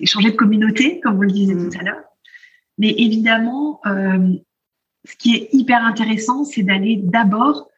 [0.04, 2.04] changer de communauté, comme vous le disiez tout à l'heure.
[2.78, 4.34] Mais évidemment, euh,
[5.04, 7.68] ce qui est hyper intéressant, c'est d'aller d'abord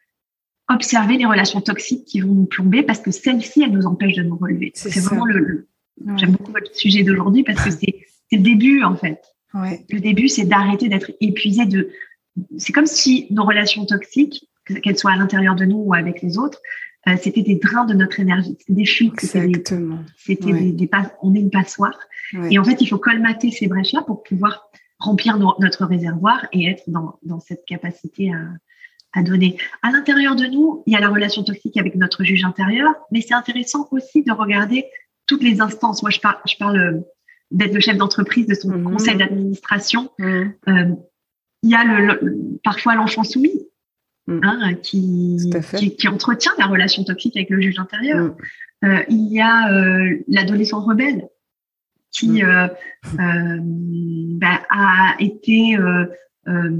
[0.69, 4.23] observer les relations toxiques qui vont nous plomber parce que celles-ci, elles nous empêchent de
[4.23, 4.71] nous relever.
[4.75, 5.67] C'est vraiment le,
[6.15, 9.21] j'aime beaucoup votre sujet d'aujourd'hui parce que c'est le début en fait.
[9.53, 11.89] Le début, c'est d'arrêter d'être épuisé de.
[12.57, 14.47] C'est comme si nos relations toxiques,
[14.83, 16.59] qu'elles soient à l'intérieur de nous ou avec les autres,
[17.07, 19.23] euh, c'était des drains de notre énergie, c'était des fuites.
[19.23, 19.99] Exactement.
[20.15, 20.89] C'était des, des,
[21.23, 21.97] on est une passoire.
[22.51, 26.83] Et en fait, il faut colmater ces brèches-là pour pouvoir remplir notre réservoir et être
[26.87, 28.43] dans, dans cette capacité à,
[29.13, 29.57] à donner.
[29.81, 33.21] À l'intérieur de nous, il y a la relation toxique avec notre juge intérieur, mais
[33.21, 34.85] c'est intéressant aussi de regarder
[35.25, 36.03] toutes les instances.
[36.03, 36.99] Moi, je parle, je parle euh,
[37.51, 38.83] d'être le chef d'entreprise, de son mhm.
[38.83, 40.11] conseil d'administration.
[40.19, 40.53] Mhm.
[40.67, 40.95] Euh,
[41.63, 43.69] il y a le parfois l'enfant soumis
[44.29, 44.39] Mm.
[44.43, 45.37] Hein, qui,
[45.97, 48.35] qui, entretient la relation toxique avec le juge intérieur.
[48.83, 51.27] Euh, il y a euh, l'adolescent rebelle
[52.11, 52.69] qui bah,
[54.69, 55.77] a été
[56.49, 56.71] euh,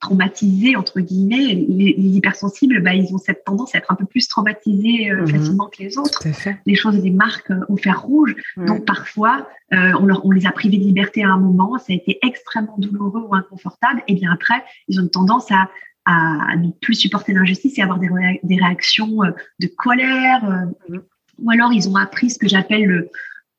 [0.00, 1.54] traumatisés entre guillemets.
[1.68, 5.28] Les, hypersensibles, bah, ils ont cette tendance à être un peu plus traumatisés euh, mhm.
[5.28, 6.22] facilement que les autres.
[6.66, 8.34] Les choses les marquent au fer rouge.
[8.56, 11.94] Donc parfois, on, leur, on les a privés de liberté à un moment, ça a
[11.94, 15.68] été extrêmement douloureux ou inconfortable, et bien après, ils ont une tendance à
[16.06, 18.10] à ne plus supporter l'injustice et avoir des,
[18.42, 19.20] des réactions
[19.58, 20.44] de colère.
[20.88, 21.00] Mhm.
[21.42, 23.10] Ou alors, ils ont appris ce que j'appelle le,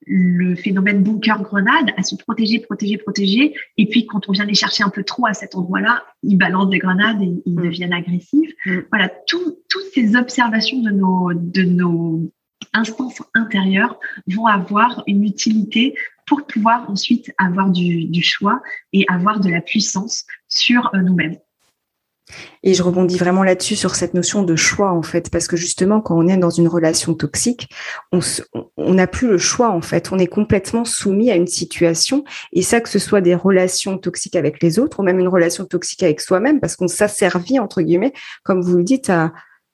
[0.08, 3.54] le phénomène bunker-grenade, à se protéger, protéger, protéger.
[3.78, 6.70] Et puis, quand on vient les chercher un peu trop à cet endroit-là, ils balancent
[6.70, 7.64] des grenades et ils mm.
[7.64, 8.52] deviennent agressifs.
[8.66, 8.80] Mm.
[8.92, 9.58] Voilà, toutes
[9.94, 12.32] ces observations de nos, de nos
[12.74, 18.62] instances intérieures vont avoir une utilité pour pouvoir ensuite avoir du, du choix
[18.94, 21.38] et avoir de la puissance sur euh, nous-mêmes.
[22.64, 26.02] Et je rebondis vraiment là-dessus sur cette notion de choix en fait, parce que justement
[26.02, 27.70] quand on est dans une relation toxique,
[28.12, 32.62] on n'a plus le choix en fait, on est complètement soumis à une situation, et
[32.62, 36.04] ça que ce soit des relations toxiques avec les autres ou même une relation toxique
[36.04, 39.32] avec soi-même, parce qu'on s'asservit entre guillemets, comme vous le dites, à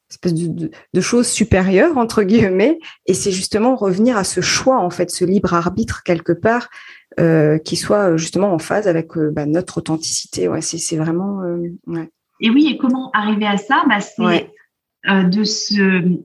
[0.09, 4.89] espèce de, de, choses supérieures entre guillemets, et c'est justement revenir à ce choix en
[4.89, 6.67] fait, ce libre arbitre quelque part.
[7.19, 10.47] Euh, qui soit justement en phase avec euh, bah, notre authenticité.
[10.47, 11.41] Ouais, c'est vraiment.
[11.41, 12.09] Euh, ouais.
[12.41, 13.83] Et oui, et comment arriver à ça?
[13.87, 14.51] Bah, C'est
[15.09, 16.19] euh, de se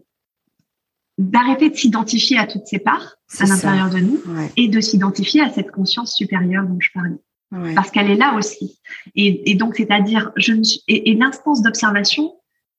[1.18, 4.20] d'arrêter de s'identifier à toutes ces parts à l'intérieur de nous
[4.56, 7.74] et de s'identifier à cette conscience supérieure dont je parlais.
[7.74, 8.80] Parce qu'elle est là aussi.
[9.14, 12.34] Et, et donc, c'est-à-dire, je me suis, et, et l'instance d'observation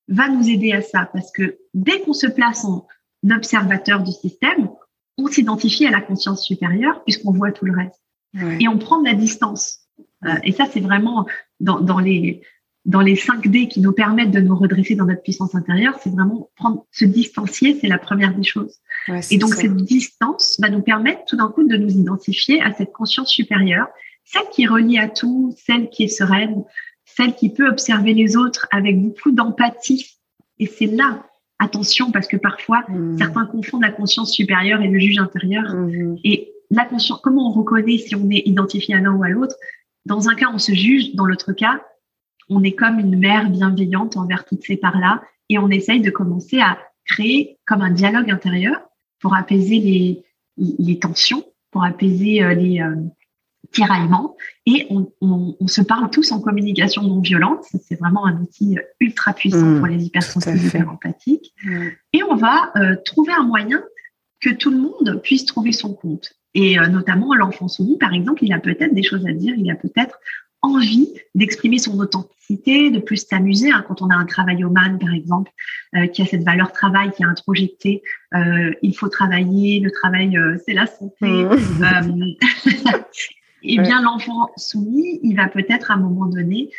[0.08, 1.10] va nous aider à ça.
[1.14, 2.86] Parce que dès qu'on se place en
[3.32, 4.70] observateur du système,
[5.18, 8.02] on s'identifie à la conscience supérieure puisqu'on voit tout le reste.
[8.60, 9.80] Et on prend de la distance.
[10.26, 11.26] Euh, et ça, c'est vraiment
[11.60, 12.44] dans, dans les
[12.88, 16.10] dans les 5 D qui nous permettent de nous redresser dans notre puissance intérieure, c'est
[16.10, 18.78] vraiment prendre, se distancier, c'est la première des choses.
[19.30, 22.94] et donc cette distance va nous permettre tout d'un coup de nous identifier à cette
[22.94, 23.88] conscience supérieure,
[24.24, 26.64] celle qui est reliée à tout, celle qui est sereine,
[27.04, 30.18] celle qui peut observer les autres avec beaucoup d'empathie.
[30.60, 31.26] Et c'est là,
[31.60, 33.18] attention, parce que parfois mmh.
[33.18, 35.76] certains confondent la conscience supérieure et le juge intérieur.
[35.76, 36.18] Mmh.
[36.24, 39.56] Et la conscience, comment on reconnaît si on est identifié à l'un ou à l'autre?
[40.06, 41.82] Dans un cas, on se juge, dans l'autre cas,
[42.50, 46.60] on est comme une mère bienveillante envers toutes ces parts-là et on essaye de commencer
[46.60, 48.76] à créer comme un dialogue intérieur
[49.20, 50.24] pour apaiser les,
[50.58, 52.96] les tensions, pour apaiser euh, les euh,
[53.72, 57.66] tiraillements et on, on, se parle tous en communication non violente.
[57.84, 61.54] C'est vraiment un outil euh, ultra puissant mmh, pour les hypersensibles hyper empathiques.
[61.64, 61.88] Mmh.
[62.14, 62.72] Et on va
[63.06, 63.84] trouver un moyen
[64.40, 66.34] que tout le monde puisse trouver son compte.
[66.54, 69.76] Et notamment l'enfant soumis, par exemple, il a peut-être des choses à dire, il a
[69.76, 70.18] peut-être
[70.68, 73.72] envie d'exprimer son authenticité, de plus s'amuser.
[73.72, 75.52] Hein, quand on a un travail au man, par exemple,
[75.96, 78.04] euh, qui a cette valeur travail, qui a introjecté,
[78.34, 81.28] euh, il faut travailler, le travail, euh, c'est la santé.
[81.28, 82.36] Mmh.
[83.64, 86.72] eh bien, l'enfant soumis, il va peut-être à un moment donné,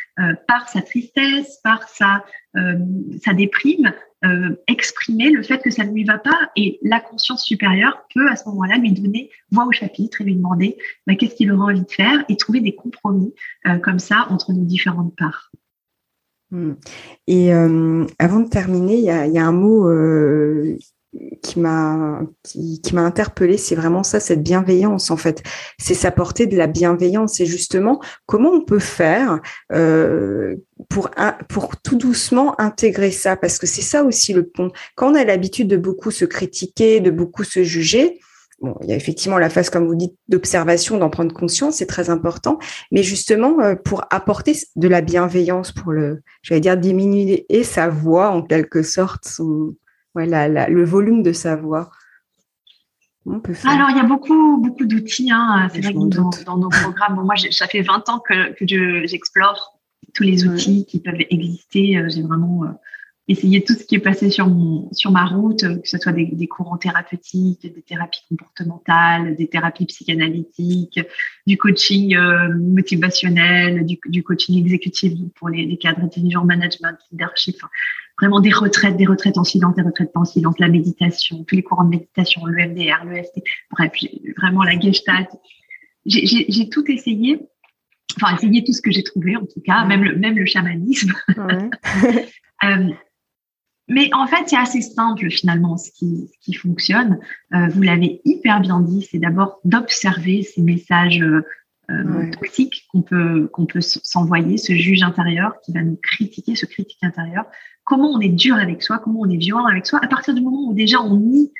[0.47, 3.93] par sa tristesse, par sa, sa déprime,
[4.25, 8.29] euh, exprimer le fait que ça ne lui va pas et la conscience supérieure peut
[8.29, 11.71] à ce moment-là lui donner voix au chapitre et lui demander bah, qu'est-ce qu'il aurait
[11.71, 13.33] envie de faire et trouver des compromis
[13.65, 15.51] euh, comme ça entre nos différentes parts.
[16.51, 16.73] Hmm.
[17.27, 19.87] Et euh, avant de terminer, il y a, un mot
[21.41, 25.41] qui m'a qui, qui m'a interpellée, c'est vraiment ça, cette bienveillance en fait.
[25.79, 27.39] C'est s'apporter de la bienveillance.
[27.39, 29.39] Et justement, comment on peut faire
[29.71, 30.55] euh,
[30.89, 31.09] pour
[31.47, 33.35] pour tout doucement intégrer ça?
[33.35, 34.71] Parce que c'est ça aussi le pont.
[34.95, 38.19] Quand on a l'habitude de beaucoup se critiquer, de beaucoup se juger,
[38.61, 41.85] Bon, il y a effectivement la phase, comme vous dites, d'observation, d'en prendre conscience, c'est
[41.85, 42.59] très important.
[42.91, 48.31] Mais justement, euh, pour apporter de la bienveillance, pour le, j'allais dire, diminuer sa voix
[48.31, 49.77] en quelque sorte, ou
[50.15, 51.91] ouais, le volume de sa voix.
[53.65, 55.29] Alors, il y a beaucoup, beaucoup d'outils.
[55.31, 55.67] Hein.
[55.71, 59.79] C'est vrai que dans, nos programmes, moi, ça fait 20 ans que, que j'explore
[60.15, 61.97] tous les outils qui peuvent exister.
[61.97, 62.69] Euh, j'ai vraiment euh,
[63.27, 66.47] essayé tout ce qui est passé sur, mon, sur ma route, que ce soit des,
[66.47, 70.99] courants thérapeutiques, des thérapies comportementales, des thérapies psychanalytiques,
[71.45, 77.57] du coaching euh, motivationnel, du, coaching exécutif pour les, les cadres intelligents, management, leadership
[78.19, 81.55] vraiment des retraites, des retraites en silence, des retraites pas en silence, la méditation, tous
[81.55, 83.91] les courants de méditation, le MDR, le FT, bref,
[84.37, 85.29] vraiment la gestalt.
[86.05, 87.39] J'ai tout essayé,
[88.15, 91.13] enfin essayé tout ce que j'ai trouvé en tout cas, même le, même le chamanisme.
[92.63, 92.89] euh,
[93.87, 97.19] mais en fait, c'est assez simple finalement ce qui, ce qui fonctionne.
[97.53, 101.43] Euh, vous l'avez hyper bien dit, c'est d'abord d'observer ces messages euh,
[101.89, 106.67] euh toxiques qu'on peut qu'on peut s'envoyer, ce juge intérieur qui va nous critiquer, ce
[106.67, 107.45] critique intérieur,
[107.89, 110.41] comment on est dur avec soi, comment on est violent avec soi, à partir du
[110.41, 111.51] moment où déjà on nie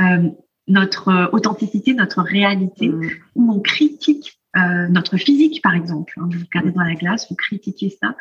[0.00, 0.30] euh,
[0.68, 3.10] notre euh, authenticité, notre réalité, mm.
[3.34, 4.40] où on critique
[4.88, 6.14] notre physique, par exemple.
[6.16, 6.28] Hein.
[6.30, 8.14] Vous regardez dans la glace, vous critiquez ça.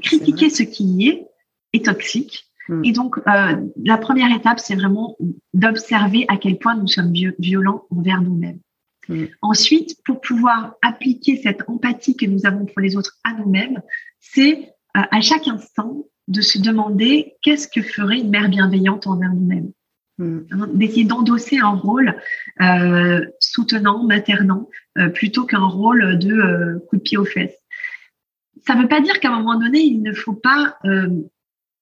[0.00, 1.26] Critiquer ce qui y est
[1.72, 2.46] est toxique.
[2.68, 2.84] Mm.
[2.84, 5.16] Et donc, la première étape, c'est vraiment
[5.54, 8.60] d'observer à quel point nous sommes violents envers nous-mêmes.
[9.08, 9.24] Mm.
[9.42, 13.82] Ensuite, pour pouvoir appliquer cette empathie que nous avons pour les autres à nous-mêmes,
[14.20, 19.72] c'est à chaque instant de se demander qu'est-ce que ferait une mère bienveillante envers nous-mêmes.
[20.18, 20.40] Hmm.
[20.50, 22.14] Hein, d'essayer d'endosser un rôle
[22.60, 27.56] euh, soutenant, maternant, euh, plutôt qu'un rôle de euh, coup de pied aux fesses.
[28.66, 30.78] Ça ne veut pas dire qu'à un moment donné, il ne faut pas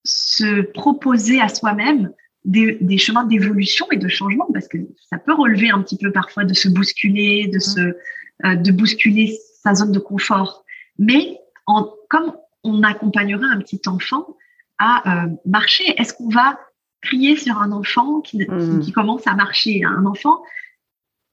[0.05, 2.13] se proposer à soi-même
[2.45, 4.79] des, des, chemins d'évolution et de changement, parce que
[5.11, 7.61] ça peut relever un petit peu parfois de se bousculer, de, hmm.
[7.61, 10.65] se, de bousculer sa zone de confort.
[10.99, 14.37] Mais en, comme on accompagnerait un petit enfant
[14.79, 16.59] à euh, marcher Est-ce qu'on va
[17.03, 18.81] crier sur un enfant qui, mmh.
[18.81, 19.85] qui, commence à marcher?
[19.85, 20.43] Un enfant,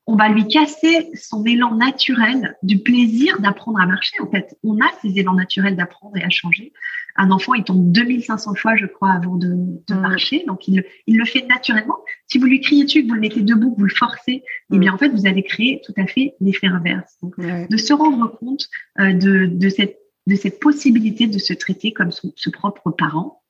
[0.05, 4.15] on va lui casser son élan naturel du plaisir d'apprendre à marcher.
[4.21, 6.73] En fait, on a ces élans naturels d'apprendre et à changer.
[7.15, 9.49] Un enfant, il tombe 2500 fois, je crois, avant de,
[9.87, 9.99] de mmh.
[9.99, 10.43] marcher.
[10.47, 11.97] Donc, il, il, le fait naturellement.
[12.27, 14.77] Si vous lui criez dessus, que vous le mettez debout, que vous le forcez, eh
[14.77, 14.95] bien, mmh.
[14.95, 17.17] en fait, vous allez créer tout à fait l'effet inverse.
[17.21, 18.67] Donc, de se rendre compte
[18.99, 23.41] euh, de, de cette de cette possibilité de se traiter comme son, propre parent.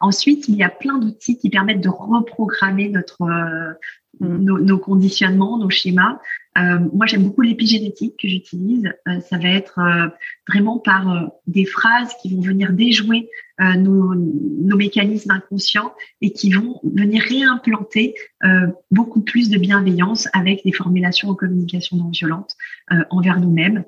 [0.00, 3.72] Ensuite, il y a plein d'outils qui permettent de reprogrammer notre, euh,
[4.20, 4.64] mm.
[4.64, 6.18] nos, conditionnements, nos schémas.
[6.58, 8.92] Euh, moi, j'aime beaucoup l'épigénétique que j'utilise.
[9.08, 9.80] Euh, ça va être
[10.48, 13.28] vraiment par des phrases qui vont venir déjouer
[13.60, 18.14] nos, nos, mécanismes inconscients et qui vont venir réimplanter
[18.90, 22.56] beaucoup plus de bienveillance avec des formulations en communication non violente
[23.10, 23.84] envers nous-mêmes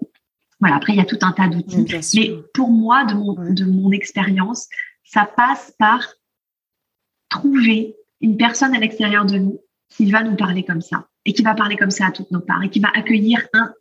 [0.61, 1.87] voilà, après, il y a tout un tas d'outils.
[2.15, 4.69] Mais pour moi, de mon, de mon expérience,
[5.05, 6.07] ça passe par
[7.29, 11.43] trouver une personne à l'extérieur de nous qui va nous parler comme ça et qui
[11.43, 13.73] va parler comme ça à toutes nos parts et qui va accueillir un,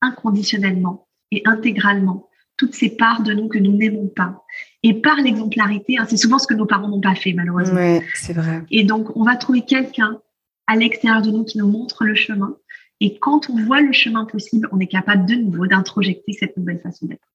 [0.00, 4.44] inconditionnellement et intégralement toutes ces parts de nous que nous n'aimons pas.
[4.82, 7.80] Et par l'exemplarité, hein, c'est souvent ce que nos parents n'ont pas fait malheureusement.
[7.80, 8.62] Oui, c'est vrai.
[8.70, 10.20] Et donc, on va trouver quelqu'un
[10.66, 12.56] à l'extérieur de nous qui nous montre le chemin
[13.00, 16.80] et quand on voit le chemin possible, on est capable de nouveau d'introjecter cette nouvelle
[16.80, 17.26] façon d'être.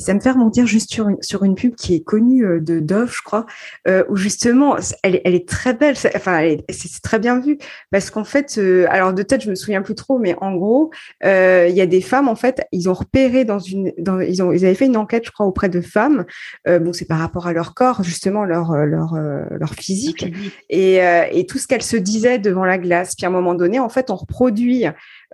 [0.00, 2.80] Ça me fait remonter juste sur une, sur une pub qui est connue euh, de
[2.80, 3.46] Dove, je crois,
[3.86, 7.58] euh, où justement, elle, elle, est très belle, enfin, c'est très bien vu,
[7.90, 10.90] parce qu'en fait, euh, alors de tête, je me souviens plus trop, mais en gros,
[11.24, 14.42] euh, il y a des femmes, en fait, ils ont repéré dans une, dans, ils
[14.42, 16.24] ont, ils avaient fait une enquête, je crois, auprès de femmes.
[16.66, 20.32] Bon, c'est par rapport à leur corps, justement, leur, leur, leur physique,
[20.68, 20.96] et,
[21.32, 23.14] et tout ce qu'elles se disaient devant la glace.
[23.14, 24.86] Puis à un moment donné, en fait, on reproduit.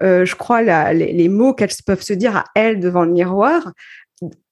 [0.02, 3.12] Euh, je crois, la, les, les, mots qu'elles peuvent se dire à elles devant le
[3.12, 3.72] miroir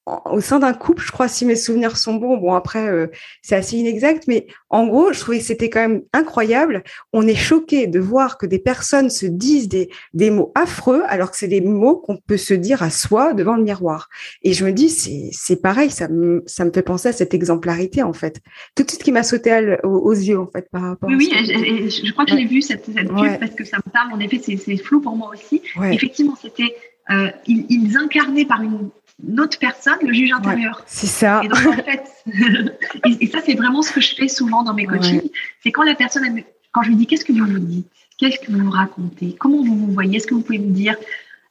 [0.05, 3.07] au sein d'un couple, je crois, si mes souvenirs sont bons, bon après euh,
[3.41, 6.83] c'est assez inexact, mais en gros, je trouvais que c'était quand même incroyable.
[7.11, 11.31] On est choqué de voir que des personnes se disent des, des mots affreux alors
[11.31, 14.09] que c'est des mots qu'on peut se dire à soi devant le miroir.
[14.43, 17.33] Et je me dis, c'est, c'est pareil, ça me, ça me fait penser à cette
[17.33, 18.41] exemplarité en fait.
[18.75, 21.09] Tout de suite qui m'a sauté aux, yeux en fait par rapport.
[21.09, 23.63] Oui, à oui, je, je, crois que je l'ai vu cette, cette pub parce que
[23.63, 24.13] ça me parle.
[24.13, 25.63] En effet, c'est, c'est flou pour moi aussi.
[25.91, 26.75] Effectivement, c'était
[27.09, 28.89] euh, ils, ils incarnaient par une
[29.23, 30.83] notre personne, le juge intérieur.
[30.85, 31.41] c'est ça.
[31.43, 32.03] Et donc, en fait,
[33.21, 35.29] et, ça, c'est vraiment ce que je fais souvent dans mes coachings.
[35.63, 38.51] C'est quand la personne, quand je lui dis qu'est-ce que vous vous dites, qu'est-ce que
[38.51, 40.95] vous vous racontez, comment vous vous voyez, est-ce que vous pouvez me dire,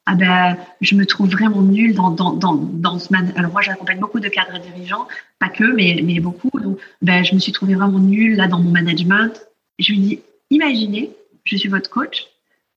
[0.07, 3.33] ah ben, je me trouve vraiment nulle dans, dans, dans, dans ce man...
[3.37, 6.51] Alors, moi, j'accompagne beaucoup de cadres dirigeants, pas que, mais, mais beaucoup.
[6.61, 9.33] Donc, ben, je me suis trouvée vraiment nulle là dans mon management.
[9.79, 11.11] Je lui dis, imaginez,
[11.45, 12.27] je suis votre coach,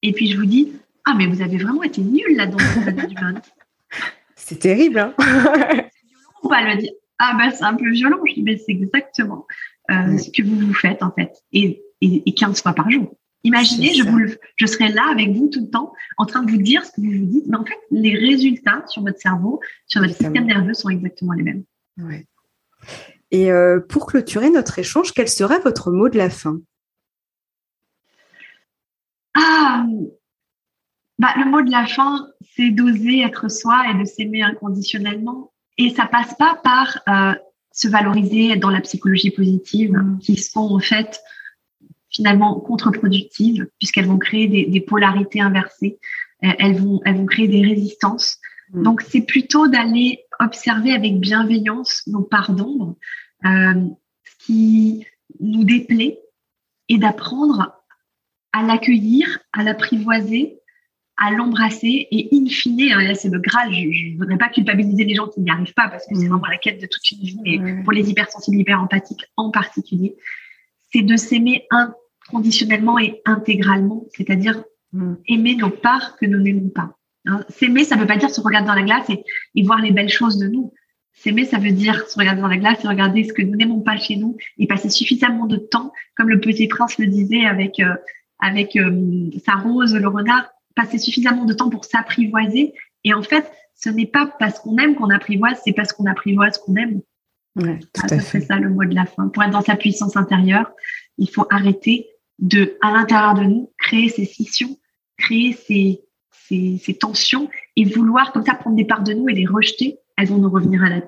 [0.02, 0.71] et puis je vous dis,
[1.04, 3.41] ah, mais vous avez vraiment été nulle là dans votre management.
[4.47, 4.99] C'est terrible.
[4.99, 5.13] Hein
[6.43, 6.91] on va le dire.
[7.19, 8.19] Ah bah c'est un peu violent.
[8.25, 9.45] Je dis mais c'est exactement
[9.91, 13.13] euh, ce que vous vous faites en fait et, et, 15 fois par jour.
[13.43, 14.19] Imaginez, je, vous
[14.55, 17.01] je serai là avec vous tout le temps en train de vous dire ce que
[17.01, 20.73] vous vous dites, mais en fait les résultats sur votre cerveau, sur votre système nerveux
[20.73, 21.63] sont exactement les mêmes.
[21.97, 22.25] Ouais.
[23.31, 26.57] Et euh, pour clôturer notre échange, quel serait votre mot de la fin?
[29.33, 29.86] Ah,
[31.19, 35.51] bah, le mot de la fin, c'est d'oser être soi et de s'aimer inconditionnellement.
[35.77, 37.36] Et ça passe pas par euh,
[37.71, 40.19] se valoriser dans la psychologie positive, mm.
[40.19, 41.19] qui sont en fait
[42.10, 46.00] finalement contre-productives, puisqu'elles vont créer des, des polarités inversées.
[46.44, 48.37] Euh, elles, vont, elles vont créer des résistances.
[48.71, 48.83] Mm.
[48.83, 52.96] Donc, c'est plutôt d'aller observer avec bienveillance nos parts d'ombre,
[53.46, 53.73] euh,
[54.23, 55.06] ce qui
[55.39, 56.19] nous déplaît,
[56.89, 57.73] et d'apprendre
[58.54, 60.60] à l'accueillir, à l'apprivoiser
[61.17, 65.03] à l'embrasser et in fine, hein, là c'est le Graal, je ne voudrais pas culpabiliser
[65.03, 66.29] les gens qui n'y arrivent pas parce que c'est mm.
[66.29, 70.15] vraiment la quête de toute une vie, mais pour les hypersensibles, hyperempathiques en particulier,
[70.93, 74.63] c'est de s'aimer inconditionnellement et intégralement, c'est-à-dire
[74.93, 75.15] mm.
[75.27, 76.95] aimer nos parts que nous n'aimons pas.
[77.25, 79.91] Hein, s'aimer, ça ne veut pas dire se regarder dans la glace et, voir les
[79.91, 80.71] belles choses de nous.
[81.13, 83.81] S'aimer, ça veut dire se regarder dans la glace et regarder ce que nous n'aimons
[83.81, 87.79] pas chez nous et passer suffisamment de temps, comme le petit prince le disait avec
[87.79, 87.95] euh,
[88.39, 90.47] avec euh, sa rose, le renard,
[90.78, 92.73] passer suffisamment de temps pour s'apprivoiser.
[93.04, 96.58] Et en fait, ce n'est pas parce qu'on aime qu'on apprivoise, c'est parce qu'on apprivoise
[96.60, 97.02] qu'on aime.
[97.56, 98.40] Ouais, tout ah, à fait.
[98.40, 99.28] C'est ça le mot de la fin.
[99.28, 100.71] Pour être dans sa puissance intérieure,
[101.17, 102.08] il faut arrêter
[102.40, 104.78] de, à l'intérieur de nous, créer ces scissions,
[105.17, 106.02] créer ces,
[106.32, 109.98] ces, ces, tensions et vouloir comme ça prendre des parts de nous et les rejeter.
[110.17, 111.02] Elles vont nous revenir à la,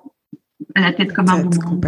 [0.75, 1.79] à la tête comme un moment.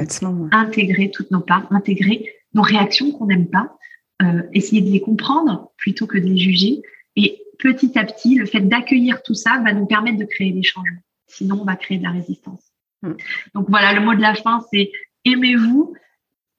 [0.51, 3.75] Intégrer toutes nos parts, intégrer nos réactions qu'on n'aime pas,
[4.21, 6.83] euh, essayer de les comprendre plutôt que de les juger.
[7.15, 10.63] Et petit à petit, le fait d'accueillir tout ça va nous permettre de créer des
[10.63, 11.01] changements.
[11.27, 12.61] Sinon, on va créer de la résistance.
[13.01, 13.13] Hmm.
[13.55, 14.91] Donc voilà, le mot de la fin, c'est
[15.25, 15.93] aimez-vous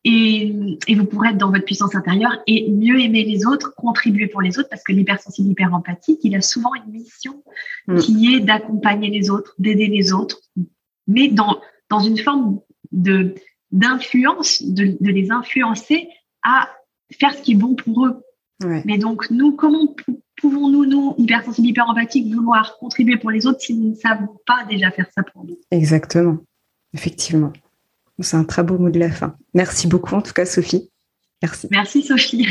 [0.05, 0.53] et,
[0.89, 4.43] et, vous pourrez être dans votre puissance intérieure et mieux aimer les autres, contribuer pour
[4.43, 7.45] les autres, parce que l'hypersensible, hyper empathique, il a souvent une mission
[7.87, 7.99] hmm.
[7.99, 10.41] qui est d'accompagner les autres, d'aider les autres,
[11.07, 13.35] mais dans, dans une forme de
[13.71, 16.09] d'influence, de, de les influencer
[16.43, 16.69] à
[17.11, 18.23] faire ce qui est bon pour eux.
[18.85, 19.95] Mais donc, nous, comment
[20.41, 24.65] pouvons-nous, nous, hypersensibles, hyper empathiques, vouloir contribuer pour les autres si nous ne savons pas
[24.69, 25.59] déjà faire ça pour nous?
[25.71, 26.39] Exactement,
[26.95, 27.53] effectivement.
[28.19, 29.37] C'est un très beau mot de la fin.
[29.55, 30.91] Merci beaucoup, en tout cas, Sophie.
[31.43, 31.69] Merci.
[31.71, 32.47] Merci, Sophie.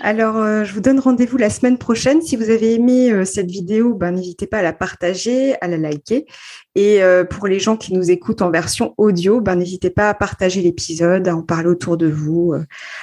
[0.00, 2.20] Alors, euh, je vous donne rendez-vous la semaine prochaine.
[2.20, 5.76] Si vous avez aimé euh, cette vidéo, ben, n'hésitez pas à la partager, à la
[5.76, 6.26] liker.
[6.74, 10.14] Et euh, pour les gens qui nous écoutent en version audio, ben, n'hésitez pas à
[10.14, 12.54] partager l'épisode, à en parler autour de vous,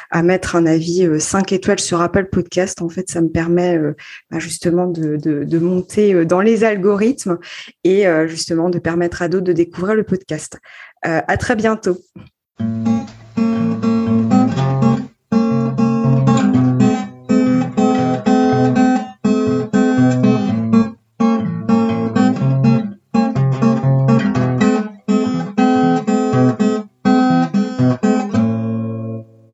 [0.09, 2.81] à mettre un avis 5 étoiles sur Apple Podcast.
[2.81, 3.79] En fait, ça me permet
[4.29, 7.39] ben, justement de, de, monter dans les algorithmes
[7.83, 10.59] et justement de permettre à d'autres de découvrir le podcast.
[11.03, 11.97] à très bientôt.